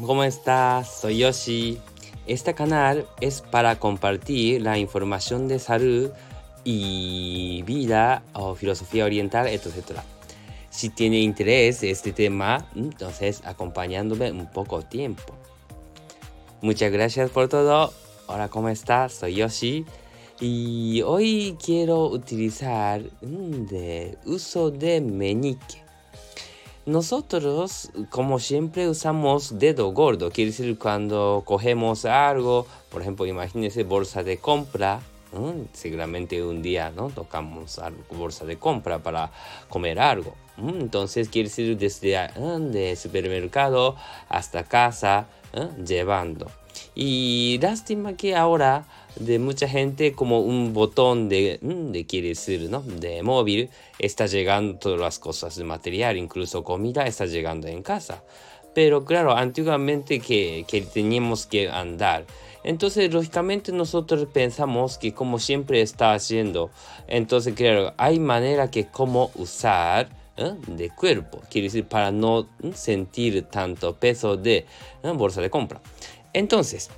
[0.00, 1.00] ¿cómo estás?
[1.00, 1.78] Soy Yoshi.
[2.26, 6.10] Este canal es para compartir la información de salud
[6.64, 9.98] y vida o filosofía oriental, etc.
[10.70, 15.34] Si tiene interés este tema, entonces acompañándome un poco tiempo.
[16.60, 17.92] Muchas gracias por todo.
[18.26, 19.12] Hola, ¿cómo estás?
[19.14, 19.84] Soy Yoshi.
[20.40, 25.81] Y hoy quiero utilizar de uso de meñique.
[26.84, 30.32] Nosotros, como siempre, usamos dedo gordo.
[30.32, 35.00] Quiere decir cuando cogemos algo, por ejemplo, imagínense bolsa de compra.
[35.72, 39.30] Seguramente un día no tocamos bolsa de compra para
[39.68, 40.34] comer algo.
[40.58, 43.96] Entonces quiere decir desde el supermercado
[44.28, 45.28] hasta casa
[45.86, 46.48] llevando.
[46.94, 52.68] Y lástima que ahora de mucha gente como un botón de, mm, de quiere decir,
[52.70, 52.80] ¿no?
[52.82, 58.22] De móvil, está llegando todas las cosas de material, incluso comida está llegando en casa.
[58.74, 62.24] Pero claro, antiguamente que, que teníamos que andar.
[62.64, 66.70] Entonces, lógicamente nosotros pensamos que como siempre está haciendo,
[67.08, 70.54] entonces claro, hay manera que cómo usar ¿eh?
[70.66, 74.64] de cuerpo, quiere decir para no sentir tanto peso de
[75.02, 75.12] ¿eh?
[75.14, 75.80] bolsa de compra.
[76.32, 76.90] Entonces,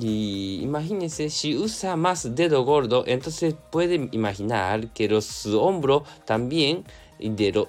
[0.00, 6.84] y imagínense, si usa más dedo gordo, entonces pueden imaginar que los hombros también
[7.18, 7.66] de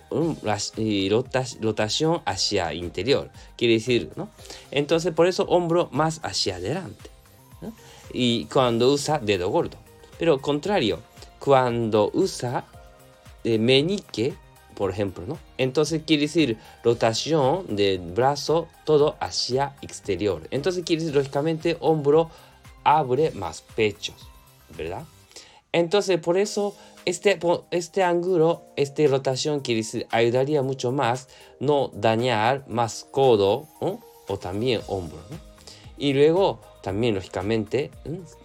[1.61, 3.29] rotación hacia interior.
[3.55, 4.29] Quiere decir, ¿no?
[4.71, 7.09] Entonces, por eso hombro más hacia adelante.
[8.13, 9.77] Y cuando usa dedo gordo.
[10.19, 10.99] Pero contrario,
[11.39, 12.65] cuando usa
[13.43, 14.33] eh, meñique,
[14.77, 15.39] por ejemplo, ¿no?
[15.57, 20.47] Entonces quiere decir rotación del brazo todo hacia exterior.
[20.51, 22.29] Entonces quiere decir, lógicamente, hombro
[22.83, 24.15] abre más pechos,
[24.77, 25.03] ¿verdad?
[25.71, 26.75] Entonces, por eso,
[27.05, 27.39] este,
[27.71, 31.27] este ángulo, esta rotación quiere decir, ayudaría mucho más
[31.59, 35.37] no dañar más codo o también hombro, ¿no?
[35.97, 37.89] Y luego, también, lógicamente,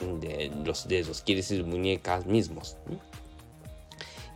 [0.01, 2.77] de los dedos, quiere decir muñecas mismos.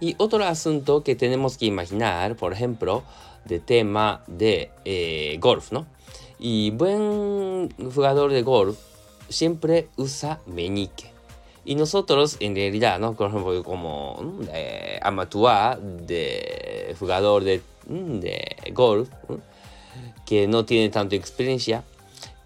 [0.01, 3.03] Y otro asunto que tenemos que imaginar, por ejemplo,
[3.45, 5.87] de tema de eh, golf, ¿no?
[6.39, 8.79] Y buen jugador de golf
[9.29, 11.11] siempre usa meñique.
[11.65, 13.15] Y nosotros, en realidad, ¿no?
[13.15, 19.09] Por ejemplo, como eh, amateur de jugador de, de golf,
[20.27, 21.85] que no tiene tanta experiencia,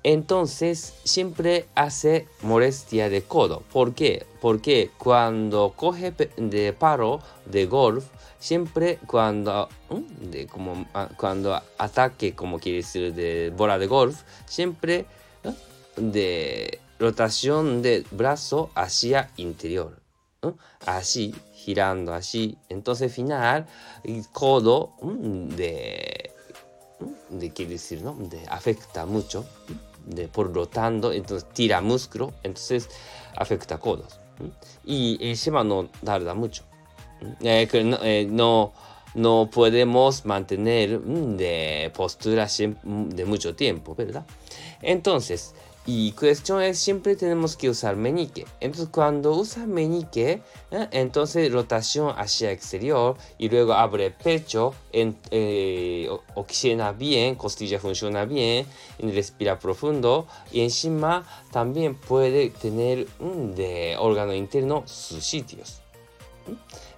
[0.02, 3.62] entonces siempre hace molestia de codo.
[3.72, 4.26] ¿Por qué?
[4.40, 8.06] Porque cuando coge de paro de golf,
[8.38, 9.68] siempre cuando,
[10.20, 15.04] de como, ah, cuando ataque, como quiere decir, de bola de golf, siempre
[15.96, 20.00] de rotación de brazo hacia interior.
[20.86, 22.56] Así, girando así.
[22.70, 23.66] Entonces, final,
[24.32, 26.32] codo de,
[27.28, 28.16] de quiere decir, ¿no?
[28.48, 29.44] Afecta mucho
[30.10, 32.88] de, por rotando, entonces tira músculo, entonces
[33.36, 34.18] afecta codos.
[34.84, 36.64] Y encima no tarda mucho.
[37.42, 38.72] Eh, eh, no,
[39.14, 42.48] no, podemos mantener de postura
[42.82, 44.24] de mucho tiempo, ¿verdad?
[44.80, 45.54] Entonces,
[45.86, 48.46] y cuestión es, siempre tenemos que usar meñique.
[48.60, 50.88] Entonces, cuando usa meñique, ¿eh?
[50.90, 58.66] entonces rotación hacia exterior y luego abre pecho, en, eh, oxigena bien, costilla funciona bien,
[58.98, 65.80] respira profundo y encima también puede tener un de órgano interno sus sitios.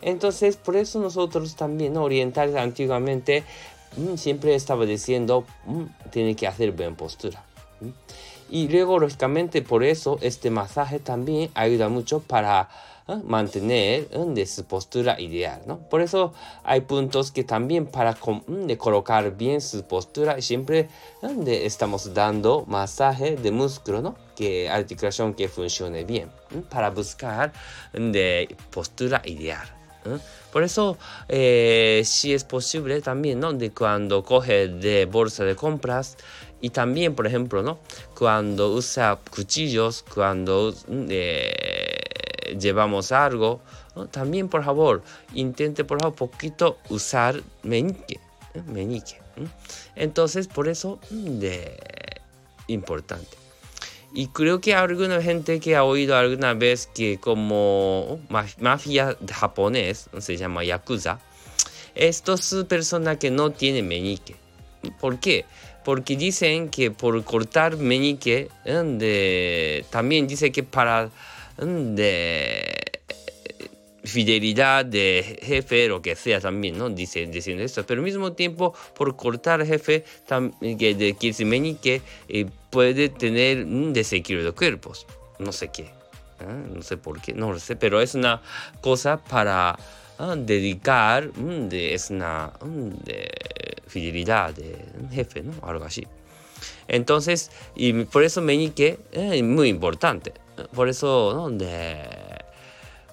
[0.00, 3.44] Entonces, por eso nosotros también, orientales antiguamente,
[3.97, 7.44] mm, siempre estaba diciendo, mm, tiene que hacer buena postura.
[8.52, 12.68] Y luego, lógicamente, por eso este masaje también ayuda mucho para
[13.08, 13.16] ¿eh?
[13.24, 14.46] mantener ¿eh?
[14.46, 15.78] su postura ideal, ¿no?
[15.78, 18.14] Por eso hay puntos que también para
[18.46, 20.90] de colocar bien su postura siempre
[21.22, 24.16] de estamos dando masaje de músculo, ¿no?
[24.36, 26.30] Que articulación que funcione bien,
[26.69, 27.54] para buscar
[27.94, 29.81] de postura ideal.
[30.52, 33.56] Por eso, eh, si es posible también, ¿no?
[33.75, 36.16] Cuando coge de bolsa de compras,
[36.60, 37.78] y también, por ejemplo, ¿no?
[38.16, 41.99] Cuando usa cuchillos, cuando eh,
[42.58, 43.60] llevamos algo,
[44.10, 45.02] también, por favor,
[45.34, 48.20] intente, por favor, poquito usar meñique.
[48.55, 48.62] ¿eh?
[48.66, 49.20] meñique.
[49.96, 51.78] Entonces, por eso, de
[52.69, 53.42] importante.
[54.14, 58.20] Y creo que alguna gente que ha oído alguna vez que como
[58.59, 61.19] mafia japonés, se llama yakuza,
[61.94, 64.37] estos personas que no tienen meñique.
[65.00, 65.47] ¿Por qué?
[65.85, 68.49] porque dicen que por cortar meñique,
[69.91, 71.11] también dice que para
[71.58, 72.81] de,
[74.04, 76.90] fidelidad de jefe, lo que sea también, ¿no?
[76.90, 80.04] Dice, diciendo esto, pero al mismo tiempo por cortar jefe,
[80.60, 85.06] que de, quiere decir meñique, eh, puede tener un desequilibrio de cuerpos,
[85.38, 86.66] no sé qué, ¿eh?
[86.75, 88.43] no sé por qué, no lo sé, pero es una
[88.81, 89.78] cosa para
[90.19, 90.34] ¿eh?
[90.37, 92.52] dedicar, de, es una
[93.05, 93.31] de
[93.87, 94.76] fidelidad de
[95.12, 95.52] jefe, ¿no?
[95.62, 96.06] Algo así.
[96.88, 100.32] Entonces, y por eso meñique es muy importante,
[100.75, 101.50] por eso, ¿no?
[101.50, 102.31] De,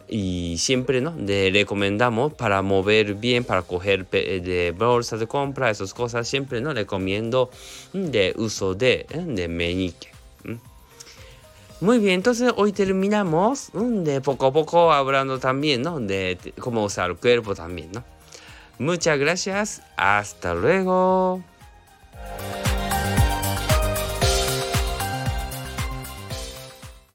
[0.10, 1.14] y siempre ¿no?
[1.16, 6.74] le recomendamos para mover bien, para coger de bolsas de compra, esas cosas, siempre ¿no?
[6.74, 7.50] recomiendo
[7.94, 9.24] de uso de, ¿eh?
[9.26, 10.10] de meñique.
[11.82, 16.00] Muy bien, entonces hoy terminamos de poco a poco hablando también ¿no?
[16.00, 17.90] de cómo usar el cuerpo también.
[17.94, 18.04] ¿no?
[18.80, 21.42] Muchas gracias, hasta luego.